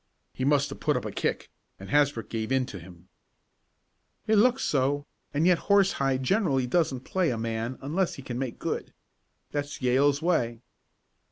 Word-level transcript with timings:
"He 0.33 0.43
must 0.43 0.69
have 0.71 0.79
put 0.79 0.97
up 0.97 1.05
a 1.05 1.11
kick, 1.11 1.51
and 1.79 1.91
Hasbrook 1.91 2.27
gave 2.27 2.51
in 2.51 2.65
to 2.65 2.79
him." 2.79 3.07
"It 4.25 4.37
looks 4.37 4.63
so, 4.63 5.05
and 5.31 5.45
yet 5.45 5.59
Horsehide 5.69 6.23
generally 6.23 6.65
doesn't 6.65 7.01
play 7.01 7.29
a 7.29 7.37
man 7.37 7.77
unless 7.83 8.15
he 8.15 8.23
can 8.23 8.39
make 8.39 8.57
good. 8.57 8.93
That's 9.51 9.79
Yale's 9.79 10.19
way." 10.19 10.61